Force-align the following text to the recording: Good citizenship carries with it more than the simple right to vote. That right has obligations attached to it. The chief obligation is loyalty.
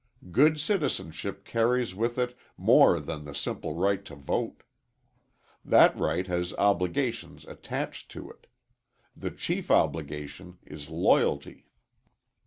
Good 0.31 0.59
citizenship 0.59 1.45
carries 1.45 1.93
with 1.93 2.17
it 2.17 2.35
more 2.57 2.99
than 2.99 3.23
the 3.23 3.35
simple 3.35 3.75
right 3.75 4.03
to 4.05 4.15
vote. 4.15 4.63
That 5.63 5.95
right 5.95 6.25
has 6.25 6.55
obligations 6.55 7.45
attached 7.45 8.09
to 8.13 8.31
it. 8.31 8.47
The 9.15 9.29
chief 9.29 9.69
obligation 9.69 10.57
is 10.65 10.89
loyalty. 10.89 11.67